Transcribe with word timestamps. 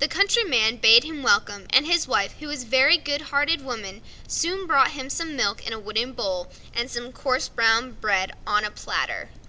The 0.00 0.08
countryman 0.08 0.78
bade 0.78 1.04
him 1.04 1.22
welcome, 1.22 1.68
and 1.70 1.86
his 1.86 2.08
wife, 2.08 2.34
who 2.40 2.48
was 2.48 2.64
a 2.64 2.66
very 2.66 2.96
good 2.96 3.20
hearted 3.30 3.62
woman, 3.64 4.02
brought 4.66 4.90
him 4.90 5.08
some 5.08 5.36
milk 5.36 5.64
in 5.64 5.72
a 5.72 5.78
wooden 5.78 6.14
bowl 6.14 6.50
and 6.74 6.90
some 6.90 7.12
coarse 7.12 7.48
brown 7.48 7.92
bread 7.92 8.32
on 8.44 8.64
a 8.64 8.72
platter. 8.72 9.28